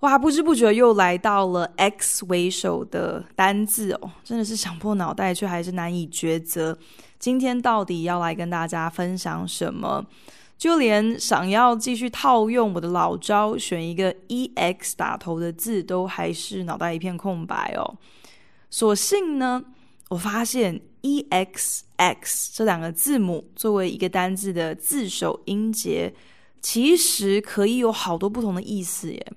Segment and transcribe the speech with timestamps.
[0.00, 6.76] 哇，不知不觉又来到了 X 为首的单字哦，真的是想破脑袋，却还是难以抉择。
[7.18, 10.02] 今天到底要来跟大家分享什么？
[10.56, 17.98] 就连想要继续套用我的老招，选一个 EX 打头的字，都还是脑袋一片空白哦。
[18.70, 19.62] 所幸呢，
[20.08, 26.14] 我发现 EXX 这两个字母作为一个单字的字首音节，
[26.62, 29.32] 其实可以有好多不同的意思耶。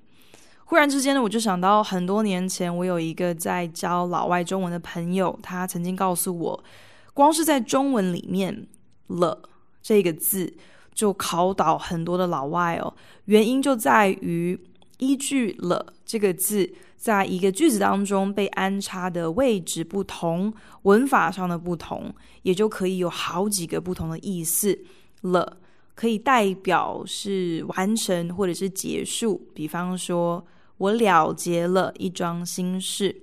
[0.66, 6.64] 忽然之间呢，我就想到很多年前，我有一个在教老外中文的朋友，他曾经告诉我，
[7.12, 8.66] 光是在中文里面
[9.08, 9.42] “了”
[9.82, 10.54] 这个字
[10.94, 12.94] 就考倒很多的老外哦。
[13.26, 14.58] 原因就在于
[14.98, 24.78] 依据“了”这个字，在一个句子当中被安插的位置不同，文法上的不同，也就可以有好几个不同的意思。
[25.20, 25.58] “了”
[25.94, 30.46] 可以代表是完成或者是结束，比方说。
[30.76, 33.22] 我了结了一桩心事，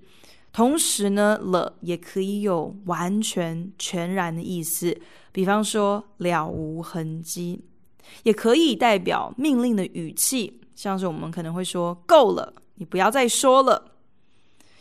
[0.54, 4.98] 同时呢，了也可以有完全、全然的意思，
[5.34, 7.62] 比方说了无痕迹，
[8.24, 13.98] 也可以代表命令的语气，像是我们可能会说够了，你不要再说了。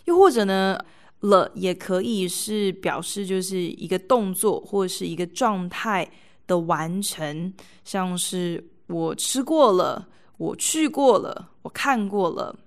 [0.05, 0.78] 又或者呢，
[1.20, 6.08] 了也可以是表示就是一个动作或者是一个状态
[6.50, 10.08] 的完成，像是我吃过了。
[10.36, 12.58] 我去过了，我看过了，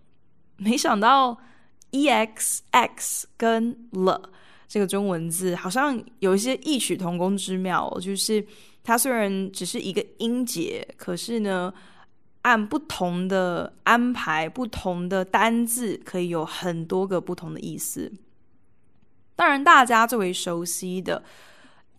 [0.57, 1.35] 没想到
[1.89, 4.29] e x x 跟了
[4.67, 8.45] 这个中文字好像有一些异曲同工之妙哦，就是
[8.83, 11.73] 它虽然只是一个音节，可是呢，
[12.43, 18.11] 按不同的安排，不同的单字，可以有很多个不同的意思。
[19.35, 21.23] 当然，大家最为熟悉的。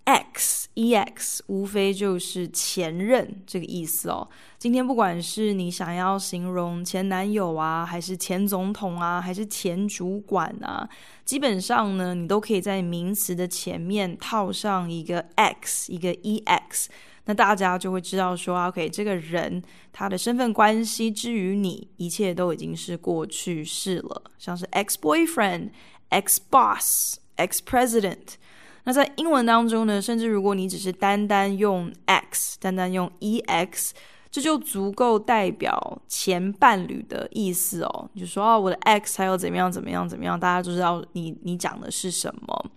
[0.05, 4.29] X E X 无非就是前任这个意思哦。
[4.59, 10.87] 今天不管是你想要形容前男友啊，还是前总统啊，还是前主管啊，
[11.25, 16.91] 基本上呢，你都可以在名词的前面套上一个 X，一个 E X，
[17.25, 25.71] 那大家就会知道说，OK，这个人他的身份关系之于你，一切都已经是过去式了，像是 Ex boyfriend、
[26.11, 28.35] Ex boss、Ex president。
[28.85, 33.91] 那在英文当中呢，甚至如果你只是单单用 x，单单用 ex，
[34.31, 38.11] 这就足够代表前伴侣的意思哦。
[38.13, 42.71] 你就说啊，我的 x 还要怎么样怎么样怎么样，大家就知道你你讲的是什么。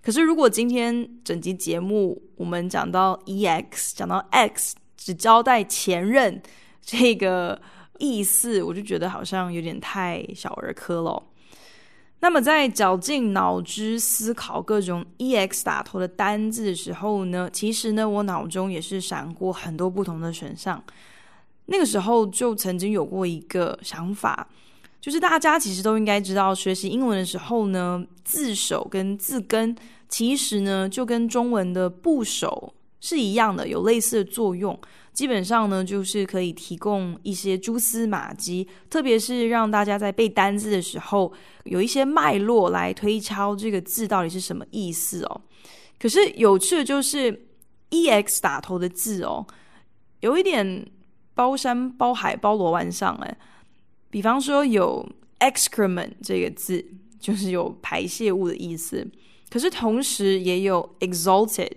[0.00, 6.40] 可是如果今天整集节目我们讲到 ex，讲到 x，只交代前任
[6.80, 7.60] 这个
[7.98, 11.22] 意思，我就觉得好像有点太小儿科了。
[12.20, 20.82] 那么在绞尽脑汁思考各种 EX 打头的单字的时候呢，其实呢，我脑中也是闪过很多不同的选项。
[21.66, 24.48] 那个时候就曾经有过一个想法，
[25.00, 29.76] 就是大家其实都应该知道，学习英文的时候呢，字首跟字根
[30.08, 34.76] 其实呢就跟中文的部首是一样的，有类似的作用。
[35.18, 41.32] 基本上呢，就是可以提供一些蛛丝马迹，特别是让大家在背单字的时候
[41.64, 45.40] 有一些脉络来推敲这个字到底是什么意思哦。
[45.98, 47.48] 可是有趣的就是
[47.90, 49.44] ，ex 打头的字哦，
[50.20, 50.88] 有一点
[51.34, 53.38] 包山包海包罗万象哎。
[54.10, 55.04] 比方说有
[55.40, 59.04] excrement 这个字，就是有排泄物的意思，
[59.50, 61.72] 可是同时也有 exalted。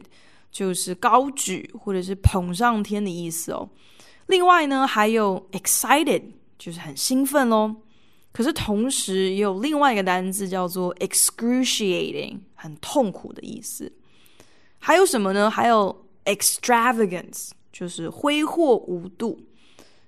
[0.52, 3.70] 就是高举或者是捧上天的意思哦。
[4.28, 6.22] 另外呢，还有 excited，
[6.58, 7.76] 就是很兴奋哦。
[8.32, 13.92] 可是同时也有另外一个单字叫做 excruciating，很痛苦的意思。
[14.80, 15.50] 还有什么呢？
[15.50, 19.40] 还有 extravagance，就是挥霍无度。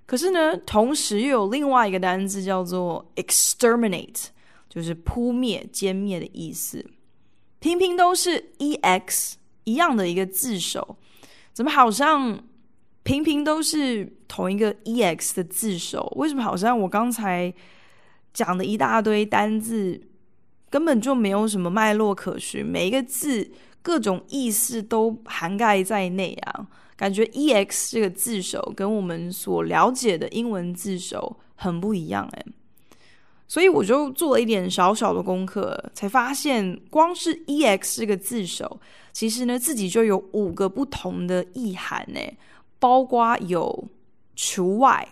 [0.06, 4.25] 可是呢，同时又有另外一个单字叫做 exterminate，
[4.69, 6.86] 就是扑灭、歼灭的意思。
[7.60, 9.34] 平平都是 ex。
[9.65, 10.98] 一样的一个字首，
[11.54, 12.44] 怎么好像
[13.04, 16.12] 平平都是同一个 ex 的字首？
[16.15, 17.54] 为什么好像我刚才
[18.33, 20.01] 讲的一大堆单字
[20.69, 22.65] 根本就没有什么脉络可循？
[22.65, 23.51] 每一个字
[23.81, 26.68] 各种意思都涵盖在内啊！
[26.95, 32.45] 感觉 ex 这个字首跟我们所了解的英文字首很不一样诶。
[33.48, 38.80] 所以我就做了一点小小的功课，才发现光是 ex 这个字首，
[39.13, 42.19] 其实呢自己就有五个不同的意涵呢，
[42.80, 43.88] 包括有
[44.36, 45.07] 除外，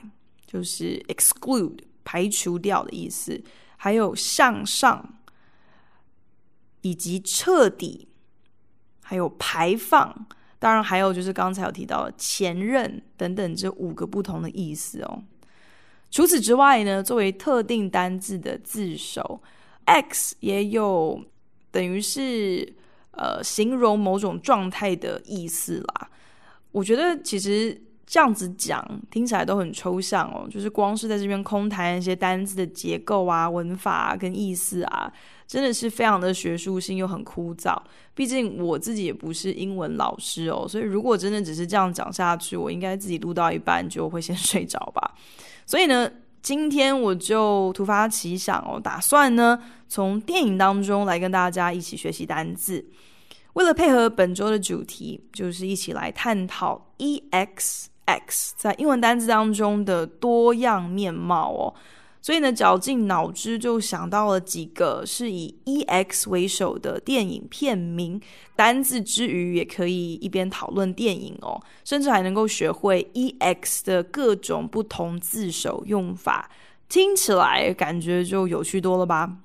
[0.45, 3.41] 就是 exclude 排除掉的意思，
[3.77, 5.19] 还有向上，
[6.81, 8.07] 以及彻底，
[9.03, 10.25] 还有排放，
[10.57, 15.23] 当然还有就是刚才有提到前任等等这五个不同的意思哦。
[16.09, 19.41] 除此之外呢，作为特定单字的字首
[19.85, 21.23] ，x 也有
[21.69, 22.73] 等于是
[23.11, 26.09] 呃形容某种状态的意思啦。
[26.71, 35.11] 我觉得其实这样子讲听起来都很抽象哦，就是光是在这边空谈一些单字的结构啊、文法啊、跟意思啊，
[35.47, 37.77] 真的是非常的学术性又很枯燥。
[38.13, 45.13] 毕竟我自己也不是英文老师哦，所以如果真的只是这样讲下去，我应该自己录到一半就会先睡着吧。
[45.65, 46.09] 所以呢，
[46.41, 49.57] 今天我就突发奇想哦，打算呢
[49.91, 52.85] 从电影当中来跟大家一起学习单字。
[53.55, 61.73] 为了配合本周的主题，就是一起来探讨 EXX 在英文单字当中的多样面貌哦。
[62.21, 68.21] 所以呢，绞尽脑汁就想到了几个是以 EX 为首的电影片名，
[68.55, 76.49] 单字之余也可以一边讨论电影哦，甚至还能够学会 EX 的各种不同字首用法，
[76.87, 79.35] 听起来感觉就有趣多了吧？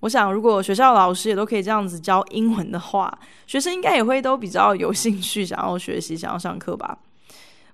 [0.00, 6.96] 我想，如果学校老师也都可以这样子教英文的话，学生应该也会都比较有兴趣，想要学习，想要上课吧。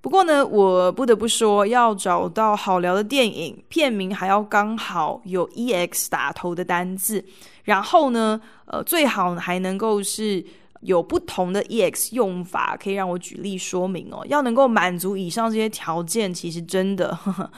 [0.00, 7.24] 不过呢，我不得不说，要找到好聊的电影片名，还要刚好有 ex 打头的单字，
[7.62, 10.44] 然后呢，呃，最好还能够是
[10.80, 14.22] 有不同的 ex 用法，可以让我举例说明哦。
[14.28, 17.50] 要能够满足以上这些条件，其实真的呵 呵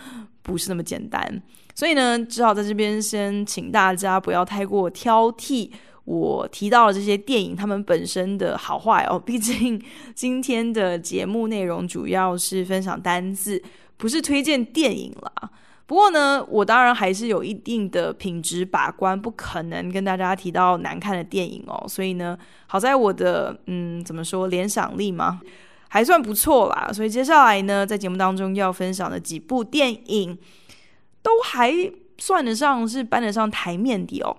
[0.43, 1.43] 不是那么简单。
[1.77, 5.71] 所以呢，只好在这边先请大家不要太过挑剔。
[6.07, 9.19] 我提到了这些电影，他们本身的好坏哦。
[9.19, 9.81] 毕竟
[10.15, 13.63] 今天的节目内容主要是分享单字，
[13.97, 15.51] 不是推荐电影啦。
[15.85, 21.85] 不过呢，我当然还是有一定的品质把关，不可能跟大家提到难看的电影哦。
[21.89, 22.39] 所以呢，
[22.69, 25.41] 好在我的嗯，怎么说，联想力嘛，
[25.89, 26.91] 还算不错啦。
[26.93, 30.39] 所以接下来呢，在节目当中要分享的几部电影，
[31.27, 31.75] 都还
[32.19, 34.37] 算得上是搬得上台面的哦。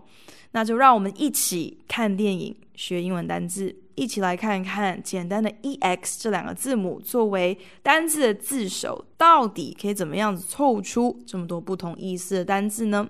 [0.51, 13.09] 那就让我们一起看电影，学英文单字，一起来看一看简单的 EX 这两个字母作为单字的字首，到底可以怎么样子凑出这么多不同意思的单字呢？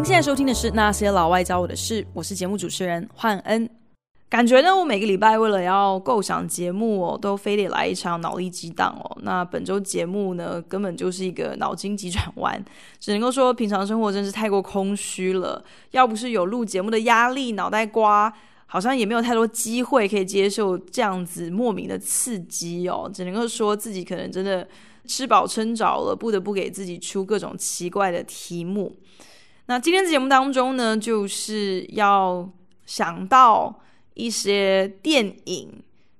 [0.00, 3.68] 您现在收听的是《那些老外教我的事》，我是节目主持人焕恩。
[4.30, 9.18] 感觉呢，我每个礼拜为了要构想节目哦，都非得来一场脑力激荡哦。
[9.20, 12.64] 那本周节目呢，根本就是一个脑筋急转弯，
[12.98, 15.62] 只能够说平常生活真是太过空虚了。
[15.90, 18.32] 要不是有录节目的压力，脑袋瓜
[18.64, 23.10] 好像也没有太多机会可以接受这样子莫名的刺激哦。
[23.12, 24.66] 只能够说自己可能真的
[25.04, 28.96] 吃饱撑着了，不得不给自己出各种奇怪的题目。
[29.70, 32.50] 那今天的节目当中呢，就是要
[32.86, 33.72] 想到
[34.14, 35.72] 一些电影，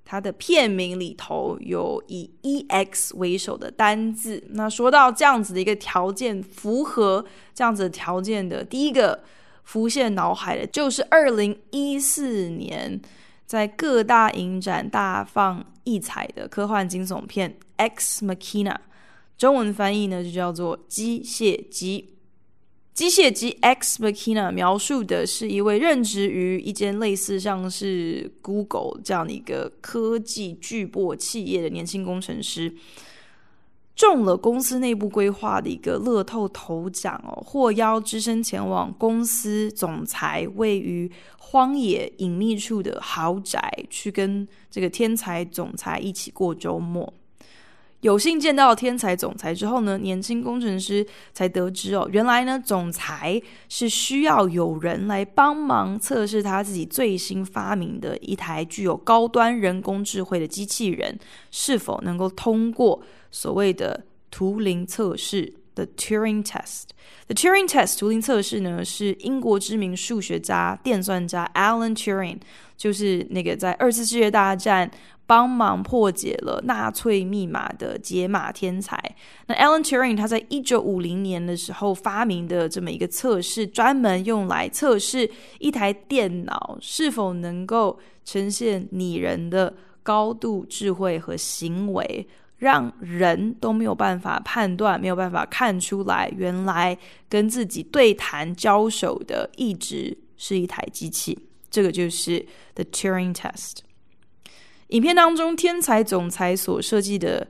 [0.05, 4.41] 它的片名里头有以 ex 为首的单字。
[4.51, 9.21] 那说到这样子的一个条件，符合这样子的条件的第一个
[9.65, 13.01] 浮现脑海的，就是二零一四年
[13.45, 18.73] 在各大影展大放异彩的科幻惊悚片《X Machina》，
[19.37, 22.07] 中文翻译呢就叫做《机械姬》。
[22.93, 32.75] 机械姬 Ex Machina 描述的是一位任职于一间类似像是 Google 这样的一个科技巨擘企业的年轻工程师，
[33.95, 47.11] 中了公司内部规划的一个乐透头奖哦，获邀只身前往公司总裁位于荒野隐秘处的豪宅，去跟这个天才总裁一起过周末。
[48.01, 61.17] 有幸见到天才总裁之后呢，年轻工程师才得知哦，原来呢，总裁是需要有人来帮忙测试他自己最新发明的一台具有高端人工智慧的机器人
[61.51, 66.83] 是否能够通过所谓的图灵测试 （The Turing Test）。
[67.27, 72.39] The Turing Test 图灵测试呢，是英国知名数学家、电算家 Alan Turing，
[72.75, 74.89] 就是那个在二次世界大战
[75.25, 78.97] 帮忙破解了纳粹密码的解码天才。
[79.47, 89.73] 那 Alan Turing 他在一九五零年的时候发明的这么一个测试，专门用来测试一台电脑是否能够呈现拟人的
[90.03, 96.97] 高度智慧和行为，让人都没有办法判断、没有办法看出来，原来
[97.29, 101.39] 跟自己对谈交手的一直是一台机器。
[101.69, 103.77] 这个就是 The Turing Test。
[104.91, 107.47] 影片当中，天才总裁所设计的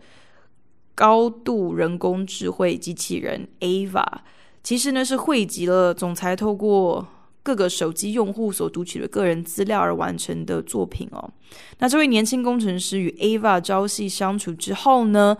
[0.94, 4.06] 高度人工智慧机器人 Ava，
[4.64, 7.08] 其实呢是汇集了总裁透过
[7.42, 11.32] 各个手机用户所读取的个人资料而完成的作品哦。
[11.80, 15.36] 那这位年轻工程师与 Ava 朝夕相处之后呢，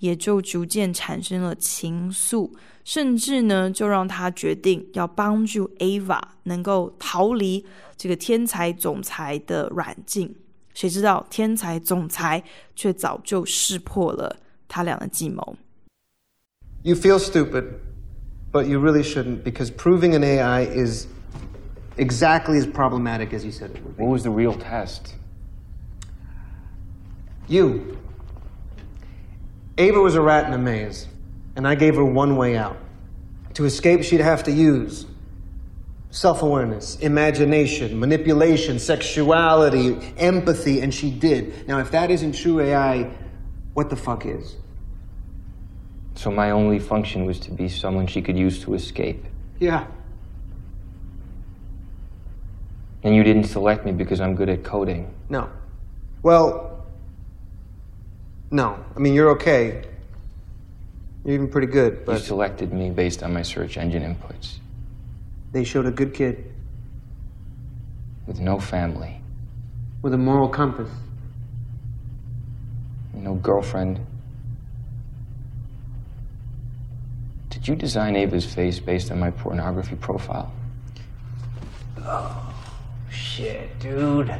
[0.00, 2.50] 也就逐渐产生了情愫，
[2.82, 7.64] 甚至呢就让他决定要帮助 Ava 能够逃离
[7.96, 10.34] 这个天才总裁的软禁。
[10.73, 12.43] 谁知道天才总裁
[12.75, 14.37] 却早就识破了
[14.67, 15.57] 他俩的计谋。
[16.83, 17.73] You feel stupid,
[18.51, 21.07] but you really shouldn't, because proving an AI is
[21.97, 24.03] exactly as problematic as you said it would be.
[24.03, 25.15] What was the real test?
[27.47, 27.97] You.
[29.77, 31.07] Ava was a rat in a maze,
[31.55, 32.77] and I gave her one way out.
[33.55, 35.05] To escape, she'd have to use
[36.14, 41.66] self awareness, imagination, manipulation, sexuality, empathy, and she did.
[41.66, 43.10] Now, if that isn't true AI,
[43.74, 44.54] what the fuck is?
[46.14, 49.24] So my only function was to be someone she could use to escape.
[49.58, 49.88] Yeah.
[53.02, 55.12] And you didn't select me because I'm good at coding.
[55.28, 55.50] No.
[56.22, 56.86] Well,
[58.52, 58.82] no.
[58.94, 59.82] I mean, you're okay.
[61.24, 62.12] You're even pretty good, but.
[62.12, 64.58] You selected me based on my search engine inputs.
[65.53, 66.45] They showed a good kid.
[68.27, 69.21] With no family.
[70.03, 70.89] With a moral compass.
[73.13, 73.99] No girlfriend.
[77.49, 80.51] Did you design Ava's face based on my pornography profile?
[81.97, 82.53] Oh,
[83.09, 84.31] shit, dude.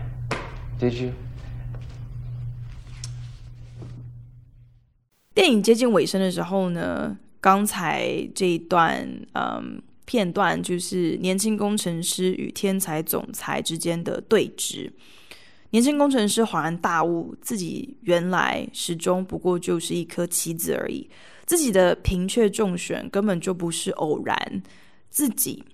[0.80, 1.14] Did you?
[5.34, 9.82] 电影接近尾声的时候呢，刚才这一段，嗯。
[10.07, 14.91] 片段就是年轻工程师与天才总裁之间的对峙。
[15.71, 21.09] 年轻工程师恍然大悟，自己原来始终不过就是一颗棋子而已，
[21.47, 24.63] 自己的平却中选根本就不是偶然，
[25.11, 25.65] 自己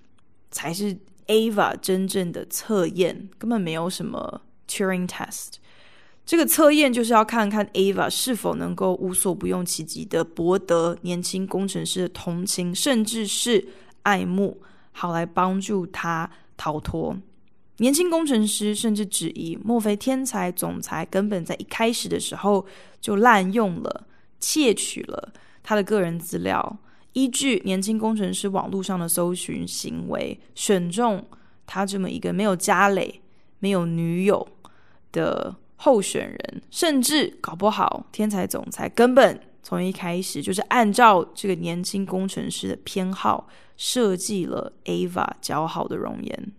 [0.51, 0.97] 才是
[1.27, 5.55] Ava 真正的测验，根本没有什么 Turing Test。
[6.25, 13.67] 这个测验就是要看看 Ava 是否能够无所不用其极的博得年轻工程师的同情，甚至是。
[14.02, 14.61] 爱慕，
[14.92, 17.16] 好来帮助他逃脱。
[17.78, 22.66] 年轻工程师甚至质疑：莫非天才总裁根本在一开始的时候
[23.00, 24.07] 就滥用了、
[24.38, 26.78] 窃取了他的个人资料？
[27.14, 31.25] 依据年轻工程师网络上的搜寻行为，选中
[31.66, 33.23] 他这么一个没有家累、
[33.59, 34.47] 没有女友
[35.11, 43.49] 的候选人，甚至搞不好天才总裁根本从一开始就是按照这个年轻工程师的偏好。
[43.83, 46.52] 设计了 Ava 姣好的容颜。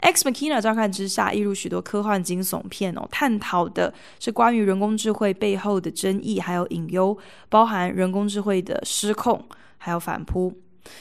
[0.00, 7.16] X Machina 乍看之下，一如许多科幻惊悚片哦，探讨的是关于人工智慧背后的争议，还有隐忧，
[7.48, 9.40] 包含人工智慧的失控，
[9.78, 10.52] 还有反扑。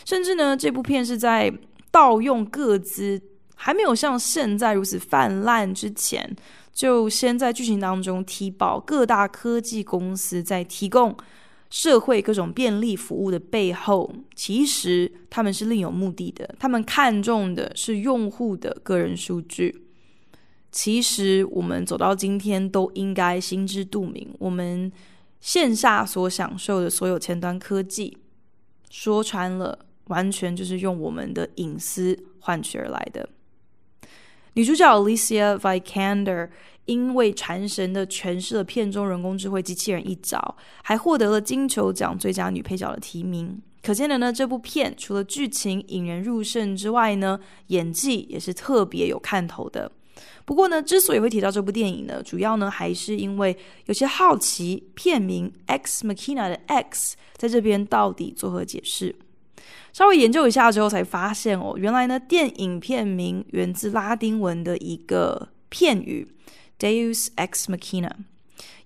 [0.06, 1.52] 甚至呢，这部片是在
[1.90, 3.20] 盗用个资
[3.56, 6.36] 还没有像现在如此泛滥之前，
[6.80, 11.14] 就先在剧情当中踢爆各大科技公司在提供。
[11.70, 16.56] 社会各种便利服务的背后，其实他们是另有目的的。
[16.58, 19.84] 他们看重的是用户的个人数据。
[20.72, 24.34] 其实我们走到今天，都应该心知肚明。
[24.40, 24.90] 我们
[25.42, 28.18] 线下所享受的所有前端科技，
[28.90, 33.28] 说穿了，完全就是用我们的隐私换取而来的。
[34.60, 36.50] 女主角 Alicia Vikander。
[36.84, 43.62] 因为传神的诠释了片中人工智慧机器人一角，还获得了金球奖最佳女配角的提名。
[43.84, 49.92] 可见的呢，这部片除了剧情引人入胜之外呢，演技也是特别有看头的。
[50.46, 59.16] 不过呢，之所以会提到这部电影呢，主要呢还是因为有些好奇片名 X Machina 的 X 在这边到底作何解释。
[59.92, 66.28] 稍微研究一下之后才发现哦，原来呢电影片名源自拉丁文的一个片语。
[66.80, 68.12] Deus ex machina，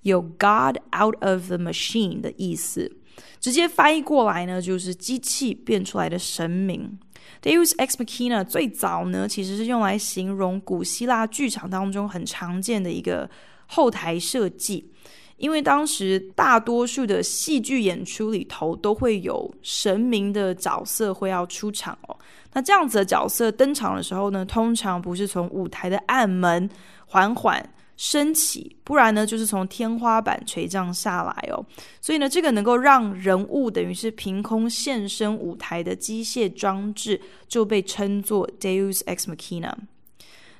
[0.02, 2.92] 有 God out of the machine 的意思，
[3.40, 6.98] 直接翻译过来呢，就是机器变出来的神明。
[7.42, 13.30] Deus ex machina 最早呢，其实是用来形容古希腊剧场当中很常见的一个
[13.68, 14.93] 后台设计。
[15.38, 22.18] 因为当时大多数的戏剧演出里头都会有神明的角色会要出场哦。
[22.54, 26.70] 那这样子的角色登场的时候呢，通常不是从舞台的暗门
[27.06, 31.66] 缓缓升起，不然呢就是从天花板垂降下来哦。
[32.00, 39.74] 所以呢，这个能够让人物等于是凭空现身舞台的机械装置，就被称作 Deus Ex Machina。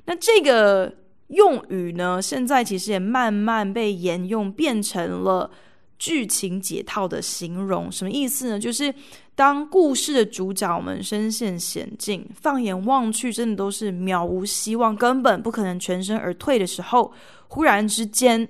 [0.04, 1.03] 那这个。
[1.28, 5.50] 用语呢，现在其实也慢慢被沿用，变成了
[5.98, 7.90] 剧情解套的形容。
[7.90, 8.58] 什么意思呢？
[8.58, 8.94] 就是
[9.34, 17.12] 当故事的主角们身陷险境，放眼望去，真的都是渺无希望，根本不可能全身而退的时候，
[17.48, 18.46] 忽然之间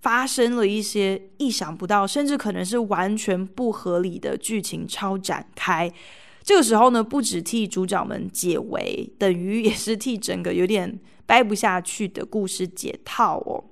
[0.00, 5.92] 发生了一些意想不到，甚至可能是完全不合理的剧情超展开。
[6.44, 11.00] 这个时候呢，不只替主角们解围，等于也是替整个有点。
[11.26, 13.64] 掰不下去的故事解套哦。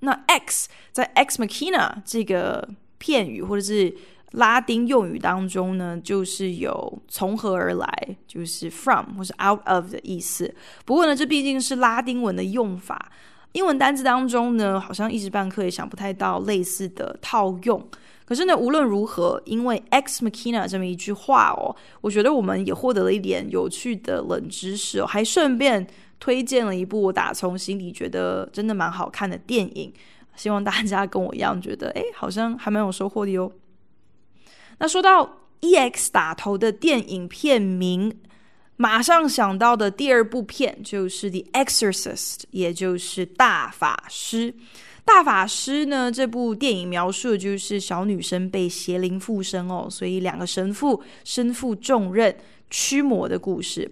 [0.00, 2.68] 那 X 在 X Machina 这个
[2.98, 3.94] 片语或者是
[4.32, 10.52] 拉丁用语当中呢，就是有从何而来，就是 from 或是 out of 的意思。
[10.84, 13.12] 不过呢，这毕竟是拉丁文的用法，
[13.52, 17.88] 英文单字当中呢，好像一时半刻也想不太到类似的套用。
[18.28, 25.86] 可是呢，无论如何，因为 X Machina 这么一句话哦，我觉得我们也获得了一点有趣的冷知识哦，还顺便。
[26.20, 29.92] 推荐了一部我打从心底觉得真的蛮好看的电影，
[30.34, 33.52] 希望大家跟我一样觉得，哎，好像还蛮有收获的哟。
[34.78, 38.12] 那说到 EX 打头的电影片名，
[38.74, 44.52] 马上想到的第二部片就是《The Exorcist》，也就是《大法师》。
[45.08, 52.36] 《大法师》呢，这部电影描述的就是小女生被邪灵附身哦，所以两个神父身负重任
[52.68, 53.90] 驱魔的故事。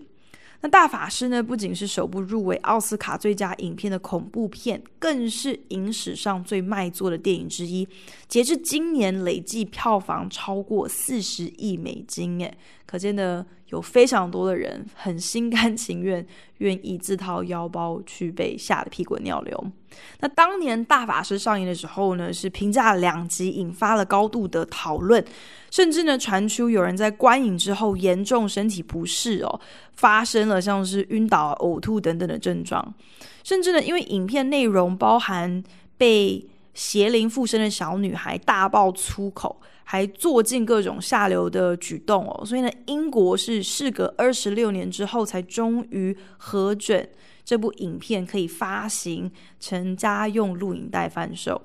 [0.61, 7.88] 那大法师呢，不仅是首部入围奥斯卡最佳影片的恐怖片，更是影史上最卖座的电影之一。
[8.28, 12.54] 截至今年，累计票房超过四十亿美金，诶，
[12.87, 16.25] 可见的有非常多的人很心甘情愿，
[16.59, 19.72] 愿意自掏腰包去被吓得屁滚尿流。
[20.20, 25.25] 那当年大法师上映的时候呢，是评价两极，引发了高度的讨论。
[25.70, 29.61] 甚至呢，传出有人在观影之后严重身体不适哦，
[29.92, 32.94] 发生了像是晕倒、呕吐等等的症状。
[33.42, 35.62] 甚至呢，因为影片内容包含
[35.99, 47.09] 被邪灵附身的小女孩大爆粗口，还做尽各种下流的举动哦，所以呢，英国是事隔二十六年之后才终于核准
[47.44, 51.62] 这部影片可以发行成家用录影带贩售。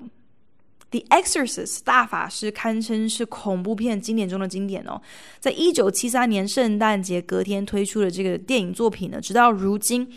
[1.00, 5.02] 《The Exorcist》大法师堪称是恐怖片经典中的经典哦，
[5.40, 10.08] 在一九七三年圣诞节隔天推出的这个电影作品呢，直到如今，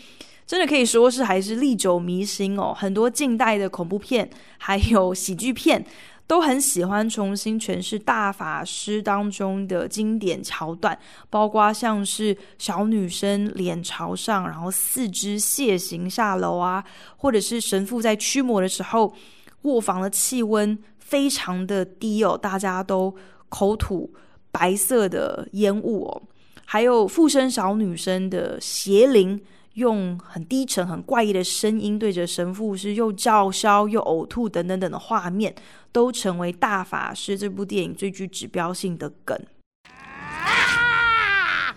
[0.46, 2.72] 真的可以说是还是历久弥新哦。
[2.72, 5.84] 很多近代的恐怖片还有喜剧片
[6.26, 10.98] 都很喜欢重新诠释大法师当中的经典桥段，
[11.30, 16.84] 包括像是小女生脸朝上，然后四肢蟹形下楼啊，
[17.16, 19.14] 或者是神父在驱魔的时候。
[19.62, 23.12] 卧房的气温非常的低哦，大家都
[23.48, 24.14] 口吐
[24.52, 26.22] 白色的烟雾哦，
[26.64, 29.42] 还有附身小女生的邪灵，
[29.76, 35.54] 用很低沉、很怪异的声音对着神父是又叫嚣又呕吐等等等的画面，
[35.92, 39.38] 都成为《大法师》这部电影最具指标性的梗。
[39.84, 41.74] 啊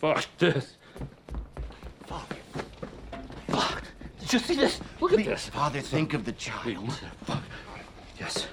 [0.00, 0.76] Fuck this.
[4.20, 4.80] Did you see this?
[5.00, 5.48] Look at this.
[5.48, 6.92] Father, think of the child.
[8.20, 8.46] Yes.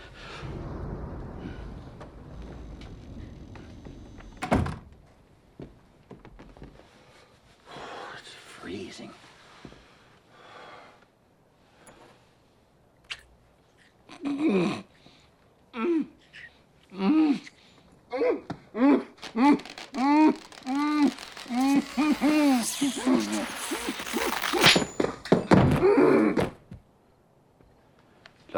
[14.26, 14.84] Let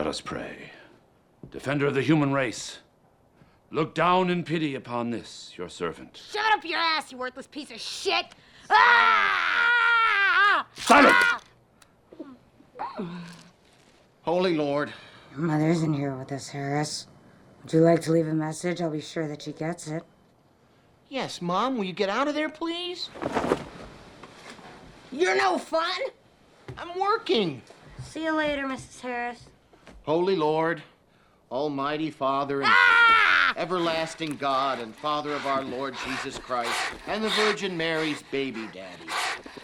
[0.07, 0.71] us pray.
[1.51, 2.77] Defender of the human race,
[3.69, 6.21] look down in pity upon this, your servant.
[6.31, 8.27] Shut up your ass, you worthless piece of shit!
[8.69, 10.65] Ah!
[10.77, 11.13] Silent!
[11.13, 11.41] Ah!
[14.21, 14.93] Holy Lord.
[15.37, 17.05] Mother's in here with us, Harris.
[17.61, 18.81] Would you like to leave a message?
[18.81, 20.01] I'll be sure that she gets it.
[21.09, 23.09] Yes, Mom, will you get out of there, please?
[25.11, 25.99] You're no fun!
[26.77, 27.61] I'm working.
[28.03, 28.99] See you later, Mrs.
[29.01, 29.43] Harris.
[30.05, 30.81] Holy Lord,
[31.51, 33.53] Almighty Father, and Ah!
[33.55, 36.73] everlasting God, and Father of our Lord Jesus Christ,
[37.07, 39.05] and the Virgin Mary's baby daddy.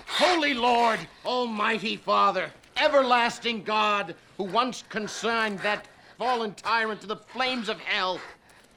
[0.07, 7.69] Holy Lord, Almighty Father, everlasting God who once consigned that fallen tyrant to the flames
[7.69, 8.19] of hell,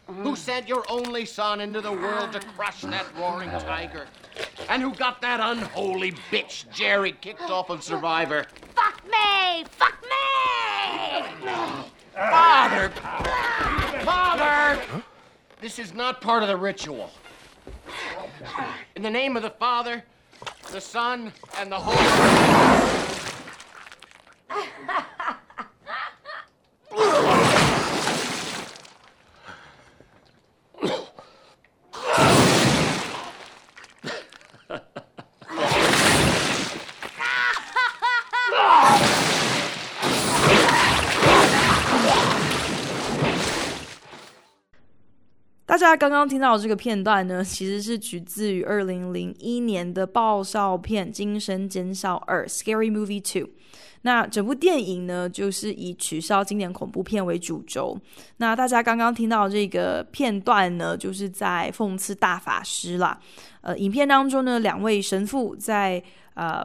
[0.07, 0.37] who mm.
[0.37, 3.63] sent your only son into the world to crush that roaring mm.
[3.65, 4.07] tiger,
[4.69, 8.47] and who got that unholy bitch Jerry kicked off of Survivor.
[8.75, 9.65] Fuck me!
[9.71, 11.47] Fuck me!
[12.15, 12.91] Father!
[14.05, 14.81] Father!
[15.61, 17.11] This is not part of the ritual.
[18.95, 20.05] In the name of the Father,
[20.73, 23.06] the Son, and the Holy Spirit.
[45.67, 53.51] 大家刚刚听到的这个片段呢，其实是取自于二零零一年的爆笑片《惊声尖笑二》（Scary Movie Two）。
[54.07, 57.99] 那整部电影呢，就是以取消经典恐怖片为主轴。
[58.37, 63.19] 那大家刚刚听到这个片段呢，就是在讽刺大法师啦。
[63.63, 66.01] 呃，影片当中呢，两位神父在
[66.35, 66.65] 呃。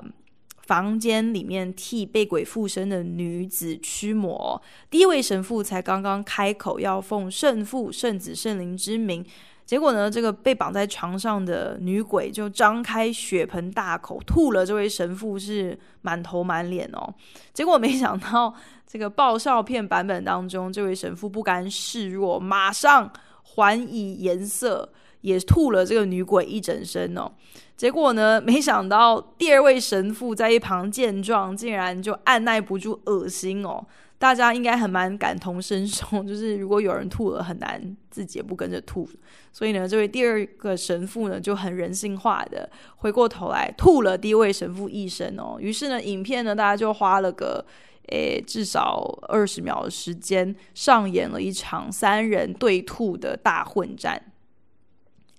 [0.68, 9.26] 房间里面替被鬼附身的女子驱魔，第一位神父才刚刚开口要奉圣父、圣子、圣灵之名，
[9.72, 17.14] 结果呢，这个被绑在床上的女鬼就张开血盆大口吐了，这位神父是满头满脸哦。
[17.54, 18.54] 结果没想到，
[18.86, 23.10] 这个爆笑片版本当中，这位神父不甘示弱，马上
[23.44, 24.90] 还以颜色，
[25.22, 27.32] 也吐了这个女鬼一整身哦。
[27.78, 33.82] 结果呢，没想到第二位神父在一旁见状，竟然就按捺不住恶心哦。
[34.22, 39.10] 大家应该很蛮感同身受， 就是如果有人吐了，很难自己也不跟着吐。
[39.52, 45.58] 所以呢，这位第二个神父呢就很人性化的回过头来吐了第一位神父一身哦。
[45.60, 47.66] 于是呢，影片呢大家就花了个
[48.10, 54.32] 诶至少二十秒的时间，上演了一场三人对吐的大混战。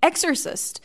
[0.00, 0.78] Exorcist。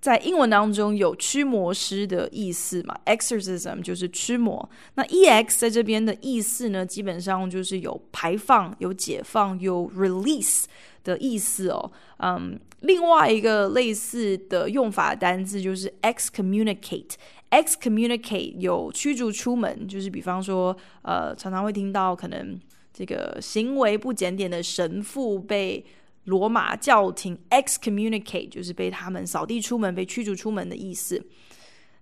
[0.00, 4.66] 在英文当中有驱魔师的意思嘛，exorcism 就是驱魔。
[4.94, 10.64] 那 ex 在这边的意思呢，基本上就是有排放、有解放、有 release
[11.04, 11.92] 的意思哦。
[12.16, 17.12] 嗯，另外一个类似的用法单字就是 excommunicate。
[17.50, 22.58] excommunicate 有驱逐出门，就是比方说，呃，常常会听到可能
[22.90, 25.84] 这个行为不检点的神父被。
[26.24, 31.24] 罗马教廷 excommunicate 就是被他们扫地出门、被驱逐出门的意思。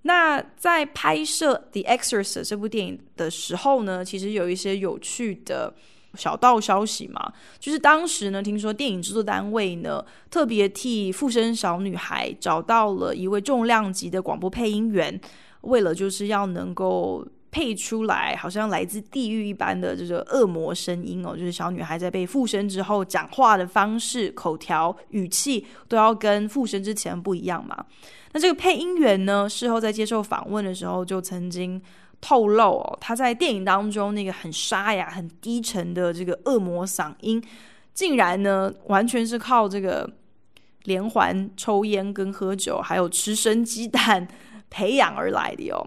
[0.03, 5.75] 那在拍摄《The Exorcist》这部电影的时候呢，其实有一些有趣的
[6.15, 15.21] 小道消息嘛，就是当时呢，听说电影制作单位呢特别替附身小女孩找到了一位重量级的广播配音员，
[15.63, 17.27] 为了就是要能够。
[17.51, 27.85] 配出来好像来自地狱一般的这个恶魔声音哦，就是小女孩在被附身之后讲话的方式、口条、语气都要跟附身之前不一样嘛。
[28.33, 31.81] 那这个配音员呢，事后在接受访问的时候就曾经
[32.21, 37.43] 透露哦，他在电影当中那个很沙哑、很低沉的这个恶魔嗓音，
[37.95, 40.09] 竟然呢完全是靠这个
[40.85, 44.29] 连环抽烟跟喝酒，还有吃生鸡蛋
[44.69, 45.87] 培养而来的哟。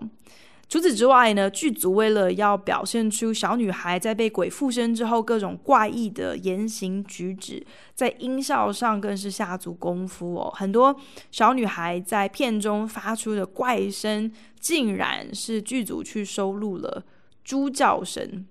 [0.71, 7.61] 除此之外呢，剧组为了要表现出小女孩在被鬼附身之后各种怪异的言行举止，
[7.93, 10.49] 在音效上更是下足功夫哦。
[10.55, 10.95] 很多
[11.29, 14.31] 小女孩在片中发出的怪声，
[14.61, 17.03] 竟然是剧组去收录了
[17.43, 18.45] 猪叫声。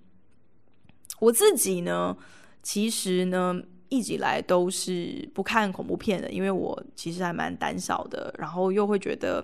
[1.20, 2.14] 我自己呢，
[2.62, 9.42] 其实呢，一直以来都是不看恐怖片的，因为我其实还蛮胆小的，然后又会觉得。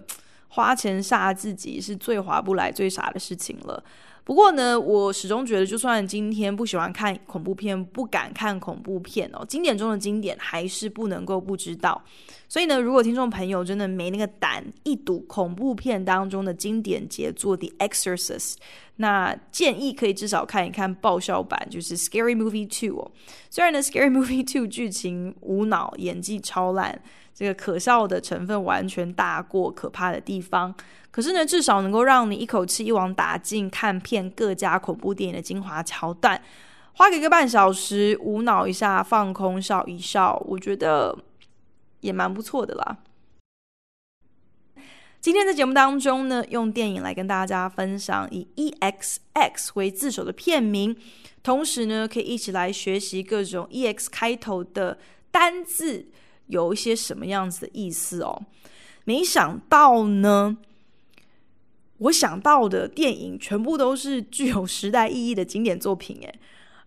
[0.48, 3.82] 花钱吓自己是最划不来、最傻的事情了。
[4.24, 12.02] 不过呢，我始终觉得，就算今天不喜欢看恐怖片、不敢看恐怖片哦，经典中的经典还是不能够不知道。
[12.48, 18.54] 所以呢，如果听众朋友真的没那个胆一睹恐怖片当中的经典杰作《The Exorcist》，
[18.96, 23.08] 那建议可以至少看一看爆笑版，就是《Scary Movie Two》哦。
[23.48, 27.00] 虽然呢，《Scary Movie Two》剧情无脑，演技超烂。
[27.38, 30.74] 这个可笑的成分完全大过可怕的地方，
[31.10, 36.40] 可是呢，至少能够让你一口气一网打尽看遍各家恐怖电影的精华桥段，
[36.94, 41.14] 花个一个半小时无脑一下放空笑一笑，我觉得
[42.00, 42.96] 也蛮不错的啦。
[45.20, 50.96] 今天在节目当中呢，用电影来跟大家分享以 EXX 为字首的片名，
[51.42, 54.96] 同时呢，可以一起来学习各种 EX 开头的
[55.30, 56.06] 单字。
[56.46, 58.42] 有一些什么样子的意思哦？
[59.04, 60.56] 没想到呢，
[61.98, 66.38] 我想到的电影全部都是具有时代意义的经典作品，诶。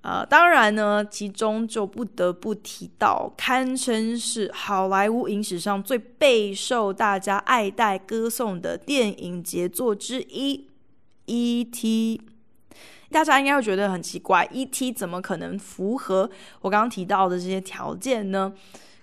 [0.02, 10.56] 呃，当然呢，其中就不得不提到堪称是好莱坞影史上最备受大家爱戴歌颂的电影杰作之一
[11.26, 12.22] 《E.T.》。
[13.12, 16.30] 大家应该会觉得很奇怪，《E.T.》怎么可能符合
[16.62, 18.54] 我刚刚提到的这些条件呢？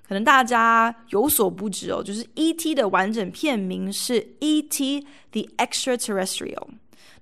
[0.06, 5.06] 可能大家有所不知哦，就是《E.T.》的完整片名是《E.T.
[5.32, 6.54] The Extraterrestrial》。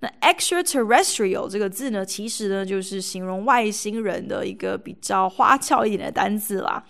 [0.01, 6.85] 那 extraterrestrial 这个字呢，其实呢就是形容外星人的一个比较花俏一点的单字啦。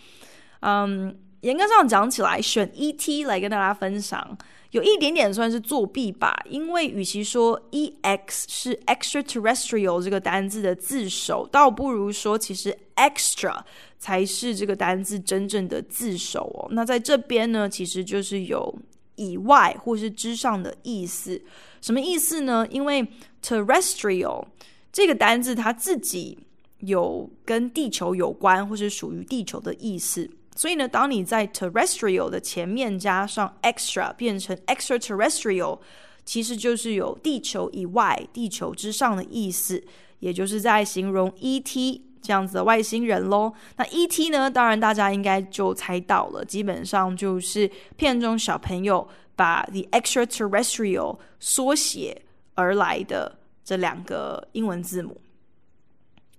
[0.60, 4.36] 嗯，严格上讲起来，选 ET 来跟大家分享，
[4.74, 6.36] 有一点点算是作弊吧。
[6.50, 13.62] 因为与其说 EX 是 extraterrestrial 这个单字的字首，倒不如说其实 extra
[13.98, 16.68] 才是这个单字真正的字首哦。
[16.72, 18.74] 那在这边呢，其实就是有
[19.14, 21.40] 以外或是之上的意思。
[21.80, 22.66] 什么意思呢？
[22.70, 23.06] 因为
[23.42, 24.44] terrestrial
[24.92, 26.36] 这个单字它自己
[26.80, 35.78] 有跟地球有关，或是属于地球的意思，所以呢，当你在 terrestrial 的前面加上 extra，变成 extraterrestrial，
[36.24, 39.82] 其实就是有地球以外、地球之上的意思，
[40.20, 43.52] 也就是在形容 ET 这样子的外星人喽。
[43.76, 49.08] 那 ET 呢，当然大家应该就猜到了，基本上就是片中小朋友。
[49.36, 52.22] 把 the extraterrestrial 缩写
[52.54, 55.20] 而来的这两个英文字母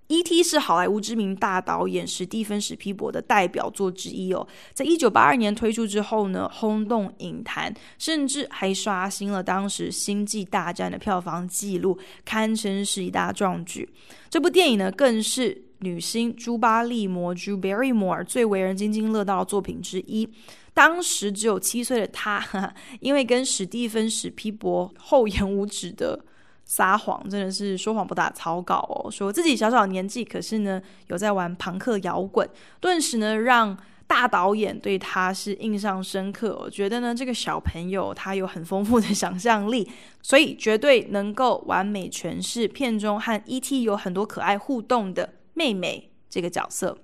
[0.07, 0.43] ，E.T.
[0.43, 4.47] 是好莱坞知名大导演史蒂芬史皮伯的代表作之一哦。
[4.73, 13.89] 在一九八二年推出之后呢，轰动影坛，甚至还刷新了当时《星际大战》的票房纪录，堪称是一大壮举。
[14.29, 20.29] 这部电影呢，更是女星朱巴利摩 （Drew Barrymore） 最为人津津乐道的作品之一。
[20.73, 26.25] 当时只有七岁的他，因为跟史蒂芬史皮伯厚颜无耻的
[26.65, 29.09] 撒谎，真的是说谎不打草稿哦。
[29.09, 32.49] 说自己小小年纪，可是呢有在玩朋克摇滚，
[32.81, 36.57] 顿时呢让大导演对他是印象深刻。
[36.59, 39.89] 我觉得呢这个小朋友他有很丰富的想象力，
[40.21, 43.83] 所以绝对能够完美诠释片中和 E.T.
[43.83, 46.97] 有很多可爱互动的妹妹这个角色。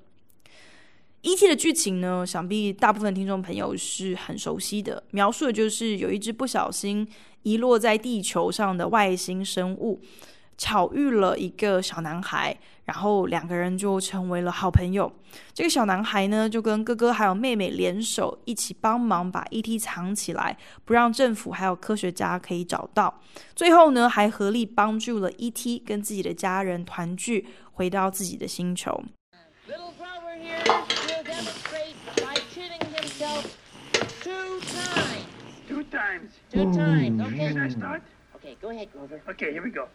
[1.23, 1.47] E.T.
[1.47, 5.03] 的剧情呢，想必大部分听众朋友是很熟悉的。
[5.11, 7.07] 描述的就是有一只不小心
[7.43, 10.01] 遗落在地球上的外星生物，
[10.57, 15.13] 巧遇了一个小男孩，然后两个人就成为了好朋友。
[15.53, 19.77] 这个小男孩呢，就跟哥哥还有妹妹联手，一起帮忙把 E.T.
[19.77, 23.21] 藏起来，不让政府还有科学家可以找到。
[23.55, 25.83] 最后呢，还合力帮助了 E.T.
[25.85, 29.03] 跟自己的家人团聚，回到自己的星球。
[35.67, 36.31] Two times.
[36.51, 37.21] Two times.
[37.21, 37.47] Okay.
[37.47, 38.03] Should I start?
[38.35, 39.21] Okay, go ahead, Grover.
[39.29, 39.87] Okay, here we go.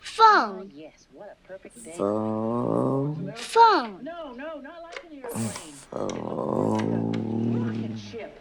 [0.00, 0.60] Phone.
[0.60, 1.92] Oh, yes, what a perfect day.
[1.92, 3.32] Phone.
[3.36, 4.02] Phone.
[4.02, 5.74] No, no, not like an oh, airplane.
[5.90, 7.82] Phone.
[7.82, 8.40] Rocket ship.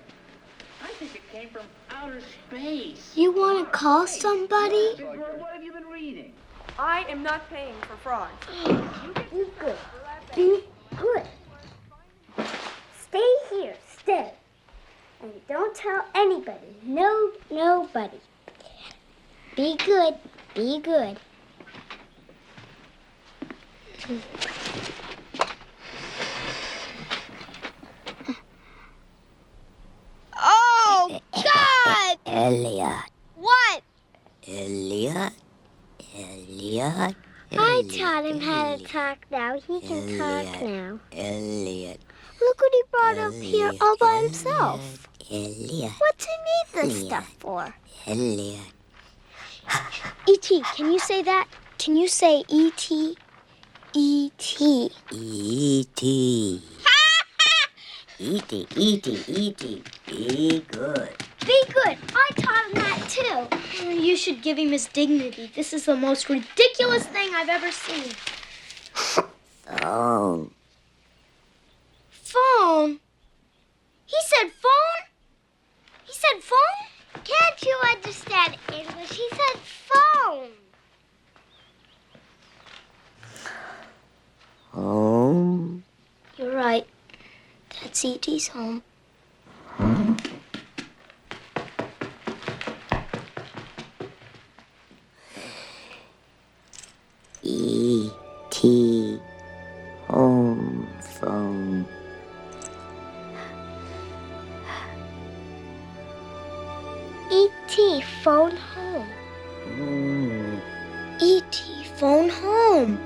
[0.84, 3.14] I think it came from outer space.
[3.16, 4.96] You want to call somebody?
[5.04, 6.34] What have you been reading?
[6.80, 8.30] I am not paying for fraud.
[9.32, 9.76] Be good.
[10.36, 10.64] Be
[10.96, 11.24] good.
[13.00, 13.76] Stay here.
[14.00, 14.32] Stay.
[15.22, 16.76] And don't tell anybody.
[16.84, 18.20] No, nobody.
[19.56, 20.16] Be good.
[20.54, 21.18] Be good.
[30.40, 32.18] Oh, God!
[32.26, 33.12] Elliot.
[33.36, 33.82] What?
[34.48, 35.34] Elliot.
[36.16, 37.16] Elliot.
[37.52, 39.60] I taught him how to talk now.
[39.60, 41.00] He can talk now.
[41.12, 42.02] Elliot.
[42.40, 45.08] Look what he brought up here all by himself.
[45.30, 47.74] What's he need this stuff for?
[50.28, 51.48] E.T., can you say that?
[51.78, 53.18] Can you say E E.T.?
[53.94, 54.90] E.T.
[55.12, 56.62] E.T.
[58.20, 58.68] E.T.
[58.76, 59.24] E.T.
[59.28, 59.84] E.T.
[60.06, 61.10] Be good.
[61.46, 61.98] Be good.
[62.14, 63.48] I taught him that too.
[63.86, 65.52] Oh, you should give him his dignity.
[65.56, 68.12] This is the most ridiculous thing I've ever seen.
[69.82, 70.52] Phone.
[72.28, 73.00] Phone?
[74.06, 75.04] He said phone?
[76.04, 77.24] He said phone?
[77.24, 79.12] Can't you understand English?
[79.12, 80.52] He said phone.
[84.72, 85.84] Home.
[86.38, 86.86] You're right.
[87.82, 88.84] That's E.T.'s home.
[97.44, 99.20] E.T.
[100.10, 101.86] Home phone.
[107.88, 108.02] E.T.
[108.22, 109.08] phone home.
[109.76, 110.60] Hmm.
[111.22, 111.86] E.T.
[111.96, 113.00] phone home.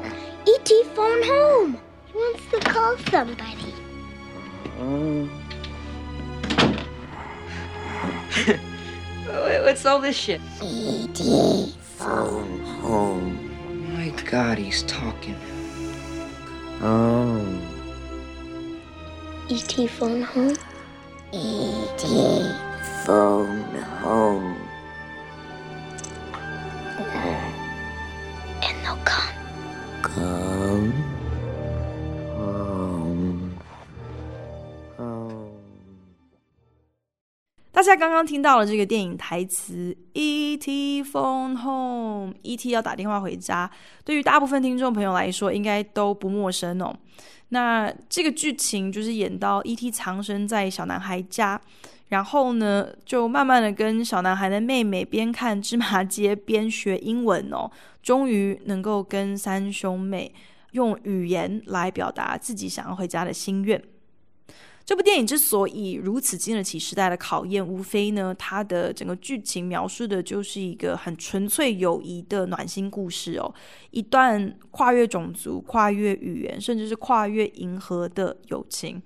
[0.48, 0.84] E.T.
[0.96, 1.78] phone home.
[2.08, 3.74] He wants to call somebody.
[4.78, 5.28] Hmm.
[9.64, 10.42] What's all this shit?
[10.64, 11.76] E.T.
[11.80, 13.94] phone home.
[13.94, 15.36] My God, he's talking.
[16.82, 17.38] Oh.
[17.38, 17.62] Home.
[19.48, 19.86] E.T.
[19.86, 20.58] phone home.
[21.32, 22.08] E.T.
[23.06, 24.71] phone home.
[37.92, 41.04] 大家刚刚听到了这个电影台词 “E.T.
[41.04, 42.70] phone home”，E.T.
[42.70, 43.70] 要打电话回家，
[44.06, 46.96] 对于大部分听众朋友来说，应该都不陌生哦。
[47.50, 49.92] 那这个剧情就是演到 E.T.
[49.92, 51.60] 藏身在小男孩家，
[52.08, 57.70] 然后呢，就慢慢的跟小男孩的妹妹边看芝麻街边学英文哦，
[58.02, 60.34] 终于能够跟三兄妹
[60.72, 63.84] 用语言来表达自己想要回家的心愿。
[64.84, 73.54] 这部电影之所以如此经得起时代的考验，无非呢，它的整个剧情描述的就是一个很纯粹友谊的暖心故事哦，
[73.92, 79.02] 一段跨越种族、跨越语言，甚至是跨越银河的友情，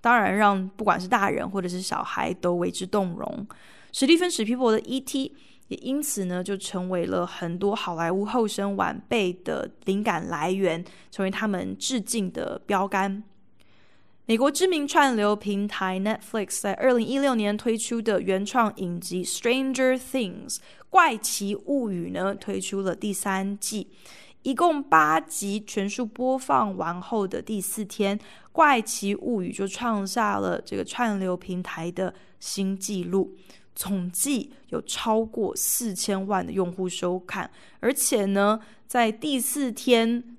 [0.00, 3.46] 当然让不管是大人或者是小孩都为之动容。
[3.92, 5.28] 史蒂芬·史皮伯的《E.T.》
[5.68, 13.22] 也因此呢，就成为了很多好莱坞后生晚辈的灵感来源，成为他们致敬的标杆。
[14.28, 20.54] 美国知名串流平台 Netflix 在二零一六年推出的原创影集《Stranger Things》
[20.90, 23.88] 怪奇物语呢，推出了第三季，
[24.42, 28.18] 一共八集全数播放完后的第四天，
[28.50, 33.36] 《怪奇物语》就创下了这个串流平台的新纪录，
[33.76, 38.58] 总计有超过四千万的用户收看，而且呢，
[38.88, 40.36] 在第四天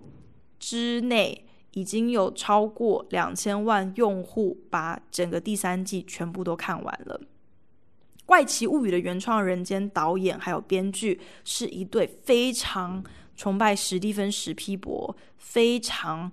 [0.59, 1.45] 之内。
[1.77, 7.21] 已经有超过两千万用户把整个第三季全部都看完了。
[8.25, 13.03] 《怪奇物语》的原创人间导演还有编剧是一对非常
[13.35, 16.31] 崇拜史蒂芬·史皮伯、非常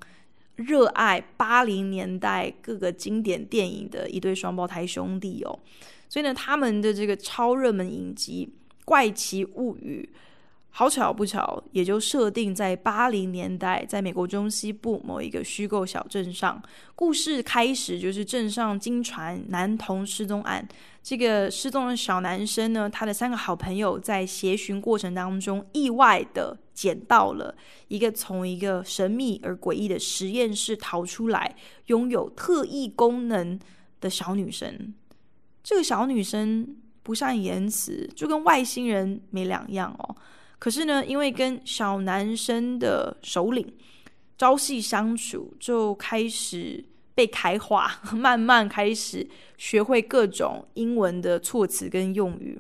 [0.55, 5.61] 热爱八零年代各个经典电影的一对双胞胎兄弟哦。
[6.09, 8.49] 所以呢，他们的这个超热门影集
[8.87, 10.09] 《怪奇物语》。
[10.77, 16.61] 好巧不巧，也就设定在八零年代，在美国中西部某一个虚构小镇上。
[16.97, 20.67] 故事开始就是镇上惊传男童失踪案。
[21.01, 27.55] 这个失踪的小男生呢，他的三个好朋友在协寻过程当中，意外的捡到了
[27.87, 31.55] 一个从一个神秘而诡异的实验室逃出来、
[31.87, 33.57] 拥有特异功能
[34.01, 34.93] 的小女生。
[35.63, 40.17] 这个小女生不善言辞，就跟外星人没两样哦。
[40.65, 43.71] 可是呢，因为跟小男生的首领
[44.39, 46.83] 朝夕相处，就开始
[47.15, 52.59] 被开化， 慢慢开始学会各种英文的措辞跟用语。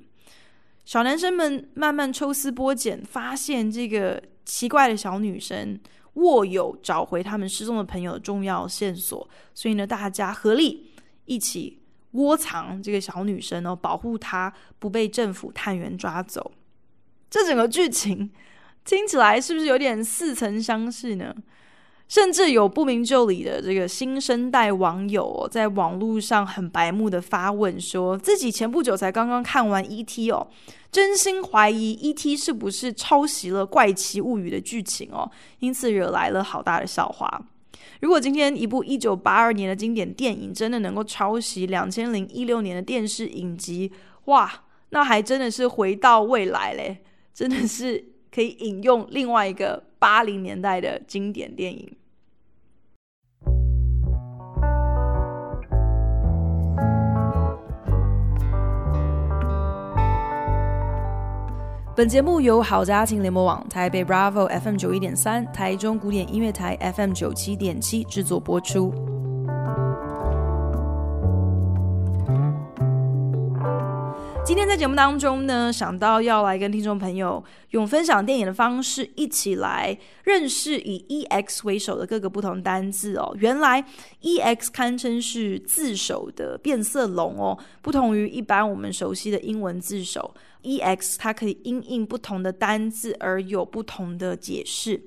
[0.85, 5.81] 小男生们慢慢抽丝剥茧，发现这个奇怪的小女生
[6.17, 10.91] 握有找回他们失踪的朋友的重要线索，所以呢，大家合力
[11.25, 11.79] 一起
[12.11, 16.53] 窝藏这个小女生哦，保护她不被政府探员抓走。
[17.35, 18.31] 这整个剧情
[18.85, 21.35] 听起来是不是有点似曾相识呢？
[22.07, 30.31] 甚至有不明就里的这个新生代网友哦，在网络上很白目的发问，说自己前不久才刚刚看完 E.T.
[30.31, 30.47] 哦，
[30.93, 32.37] 真心怀疑 E.T.
[32.37, 37.43] 是不是抄袭了《怪奇物语》的剧情哦，因此惹来了好大的笑话。
[38.01, 43.91] 如果今天一部一九八二年的经典电影真的能够抄袭两千零一六年的电视影集，
[44.27, 44.49] 哇，
[44.91, 47.03] 那还真的是回到未来嘞！
[47.35, 51.97] 真的是可以引用另外一个八零年代的经典电影。
[61.97, 68.93] 本节目由好家庭联盟网、台北 Bravo FM 九一点三、台中古典音乐台 FM 九七点七制作播出。
[74.47, 83.35] 今天在节目当中呢，想到要来跟听众朋友用分享电影的方式，一起来认识以 EX 为首的各个不同单字哦。
[83.41, 83.83] 原来
[84.21, 95.03] EX 堪称是字首的变色龙哦，不同于一般我们熟悉的英文字首，EX 它可以因应不同的单字而有不同的解释。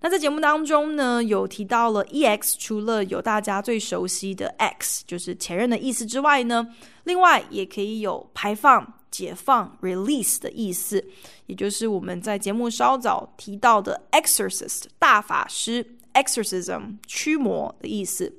[0.00, 6.68] 那在节目当中呢，有提到了 EX，除了有大家最熟悉的 X，就是前任的意思之外呢，
[7.06, 11.04] 另外也可以有排放、解放 （release） 的意思，
[11.46, 18.32] 也就是我们在节目稍早提到的 exorcist 大法师 （exorcism） 驱魔的意思。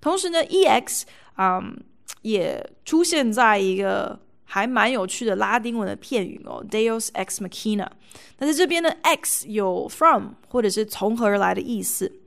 [0.00, 1.02] 同时呢，EX，
[1.36, 1.76] 嗯，
[2.22, 4.18] 也出现在一个。
[4.44, 7.88] 还蛮有趣的拉丁文的片语哦，Deus ex machina。
[8.36, 12.20] 那在这边呢，ex 有 from 或者是从何而来的意思。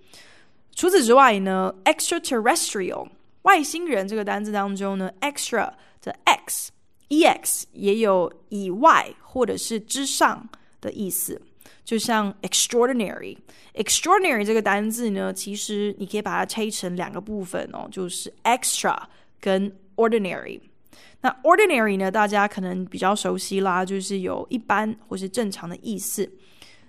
[0.74, 3.08] 除此之外呢，extraterrestrial
[3.46, 5.72] 外星人这个单字当中呢，extra
[6.02, 6.72] 的 x
[7.10, 10.48] ex 也有以外或者是之上
[10.82, 11.42] 的意思。
[11.84, 19.00] 就像 extraordinary，extraordinary 这个单字呢，其实你可以把它拆成两个部分哦，就是 extra
[19.40, 20.60] 跟 ordinary。
[21.22, 26.28] 那 ordinary 呢，大家可能比较熟悉啦，就是有一般或是正常的意思。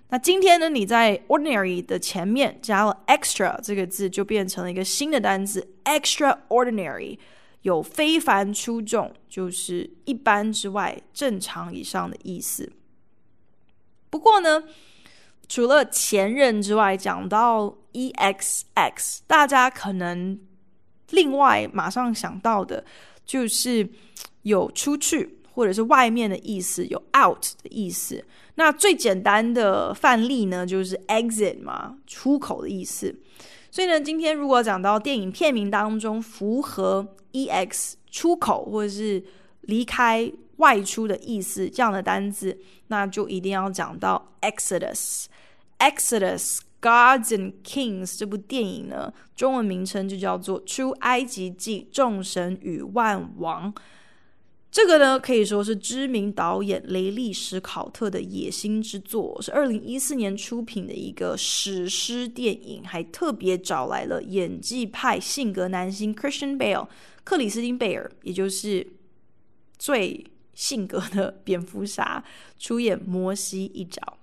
[0.08, 7.18] 那今天呢，你在 ordinary 的前面加了 extra 这个字，就变成了一个新的单词 extraordinary，
[7.62, 12.72] 有非凡出众，就是一般之外正常以上的意思。
[14.08, 14.62] 不过呢，
[15.48, 20.38] 除了前任之外，讲到 exx，大家可能
[21.10, 22.84] 另外马上想到的。
[23.26, 23.90] 就是
[24.42, 28.24] 有出去或者是外面的意思，有 out 的意思。
[28.56, 33.14] 那最简单的范例呢，就是 exit 嘛，出口的意思。
[33.70, 39.22] 所以呢，今天如果讲到电影片名当中符合 ex 出口或者是
[39.62, 45.26] 离开外出的意思这样的单字，那就一定要讲到 Exodus。
[45.78, 46.58] Exodus。
[46.78, 53.72] Gods and Kings 这部电影呢，中文名称就叫做《出埃及记：众神与万王》。
[54.70, 66.86] 这个呢，可以说是知名导演雷利·史考特的野心之作，是二零一四年出品的一个史诗电影，还特别找来了演技派性格男星 Christian Bale
[67.24, 68.86] 克里斯汀·贝尔，也就是
[69.78, 72.22] 最性格的蝙蝠侠，
[72.58, 74.18] 出演摩西一角。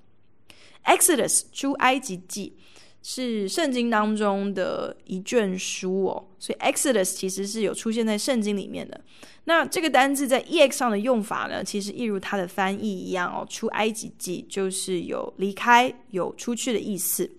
[0.86, 2.58] Exodus 出埃及记
[3.06, 9.00] 是圣经当中的一卷书哦，所以 Exodus 其实是有出现在圣经里面的。
[9.44, 17.30] 那这个单字在 EX 上的用法呢，其实一如它的翻译一样哦，出埃及记就是有离开、有出去的意思。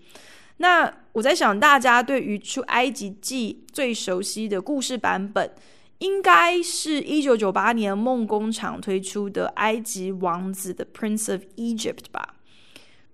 [0.57, 5.51] 那我在想，大家对于出埃及记最熟悉的故事版本，
[5.97, 12.34] 应该是一九九八年梦工厂推出的《埃及王子》的 Prince of Egypt 吧。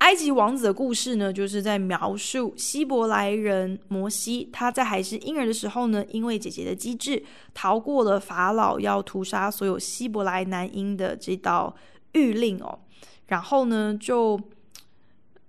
[0.02, 7.24] 埃及王子的故事呢，就是在描述希伯来人摩西，他在还是婴儿的时候呢，因为姐姐的机智，
[7.54, 11.76] 逃过了法老要屠杀所有希伯来男婴的这道
[12.14, 12.80] 谕令哦。
[13.28, 14.36] 然后呢，就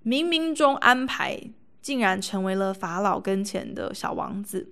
[0.04, 1.40] 冥冥中安排，
[1.80, 4.68] 竟然成为了法老跟前的小王子。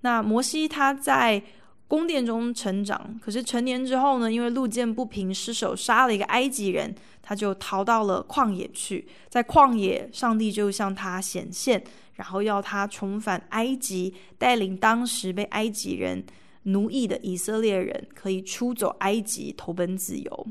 [0.00, 1.42] 那摩西他在
[1.90, 6.94] 宫殿中成长，可是成年之后呢，因为路见不平，失手杀了一个埃及人。
[7.20, 11.82] 他就逃到了旷野去，在旷野，上帝就向他显现，
[12.14, 16.24] 然后要他重返埃及，带领当时被埃及人
[16.62, 20.46] 奴役的以色列人，可以出走埃及，投奔自由。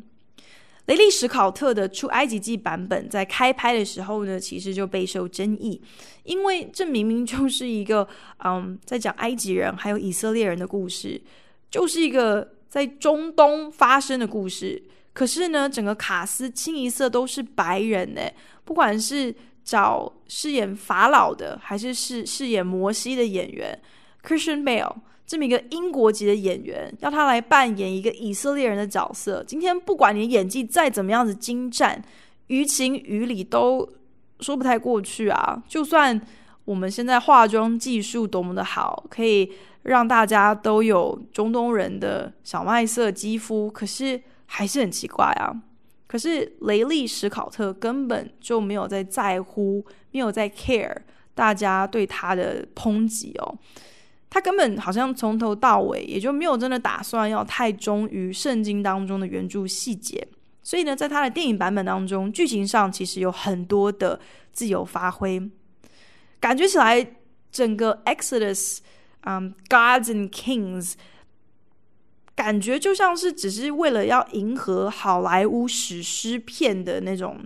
[0.89, 5.79] 雷利·史考特的《出埃及记》版本在开拍的时候呢，其实就备受争议，
[6.23, 8.07] 因为这明明就是一个
[8.43, 11.21] 嗯，在讲埃及人还有以色列人的故事，
[11.69, 14.81] 就是一个在中东发生的故事。
[15.13, 18.21] 可是呢，整个卡司清一色都是白人呢。
[18.65, 23.79] 不管是找饰演法老的，还是饰饰演摩西的演员
[24.25, 24.95] Christian Bale
[25.29, 32.03] 这么一个英国籍的演员，要他来扮演一个以色列人的角色，今天不管你演技再怎么样子精湛，
[32.47, 33.87] 于情于理都
[34.39, 35.61] 说不太过去啊。
[35.67, 36.19] 就算
[36.65, 39.51] 我们现在化妆技术多么的好，可以
[39.83, 44.19] 让大家都有中东人的小麦色肌肤，可是。
[44.51, 45.53] 还是很奇怪啊！
[46.07, 50.91] 可是雷利·史考特根本就没有在在乎，没有在 care
[51.35, 53.55] 大家对他的抨击哦。
[54.29, 60.27] 他根本好像从头到尾也就没有真的打算要太忠于圣经当中的原著细节。
[60.61, 64.19] 所以呢，在他的电影版本当中，剧情上其实有很多的
[64.51, 65.41] 自由发挥，
[66.39, 67.15] 感觉起来
[67.51, 68.79] 整个 Exodus，
[69.21, 70.93] 嗯，Gods and Kings。
[72.35, 77.37] 感觉就像是只是为了要迎合好莱坞史诗片的那种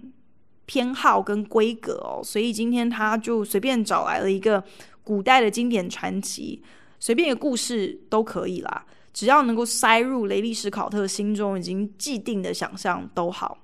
[0.67, 4.63] 偏好跟规格哦，所以今天他就随便找来了一个
[5.03, 6.61] 古代的经典传奇，
[6.99, 13.57] 随便一个故事都可以啦，只要能够塞入雷利史考特心中已经既定的想象都好。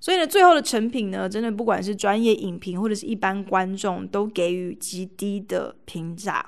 [0.00, 6.44] 所以呢，最后的成品呢，真的不管是专业影评或者是一般观众，都给予极低的评价。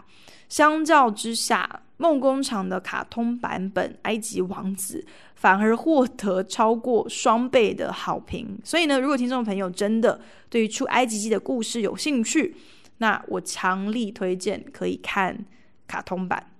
[0.49, 5.03] 相较之下，梦工厂的卡通版本《埃及王子》
[5.35, 8.59] 反而获得超过双倍的好评。
[8.63, 10.21] 所以呢，如果听众朋友真的
[10.51, 12.55] 对于出埃及记的故事有兴趣，
[12.99, 15.45] 那我强力推荐可以看
[15.87, 16.53] 卡通版。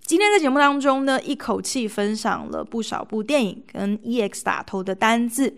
[0.00, 5.54] 今天在节目当中呢，一口气分享了不少部电影跟 EX 打头的单字。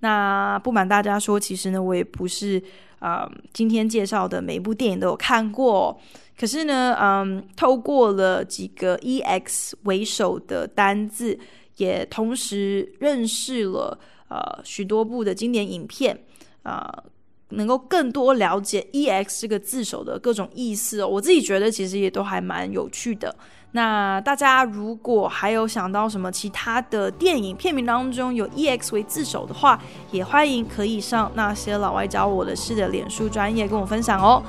[0.00, 2.62] 那不瞒大家说，其实呢，我也不是
[3.00, 6.00] 啊、今天介绍的每一部电影都有看过。
[6.38, 11.36] 可是呢，嗯，透过了几个 EX 为首的单字，
[11.78, 13.98] 也同时认识了
[14.28, 16.16] 呃许多部的经典影片
[16.62, 17.02] 啊。
[17.50, 23.34] 能够更多了解 EX 这个字首的各种意思哦，我自己觉得其实也都还蛮有趣的。
[23.72, 29.78] 那大家如果还有想到什么其他的电影片名当中有 EX 为字首的话，
[30.10, 34.42] 也欢迎可以上那些老外教我的事的脸书专业跟我分享哦。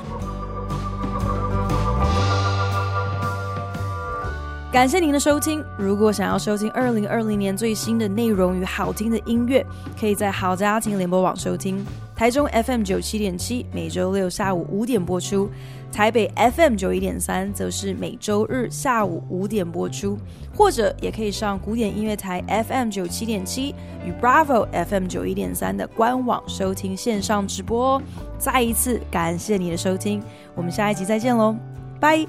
[4.71, 5.63] 感谢您的收听。
[5.77, 9.65] 如果想要收听二零二零年最新的内容与好听的音乐，
[9.99, 11.83] 可以在好家庭联播网收听。
[12.19, 15.47] 台中 FM 九七点七，每周六下午五点播出；
[15.89, 20.17] 台北 FM 九一点三，则是每周日下午五点播出。
[20.53, 23.73] 或者也可以上古典音乐台 FM 九七点七
[24.05, 28.01] 与 Bravo FM 九一点三的官网收听线上直播哦。
[28.37, 30.21] 再一次感谢你的收听，
[30.55, 31.55] 我们下一集再见喽，
[32.01, 32.27] 拜。